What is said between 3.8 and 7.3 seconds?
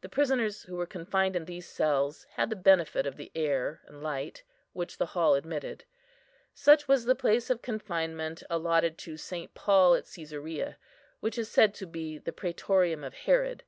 and light, which the hall admitted. Such was the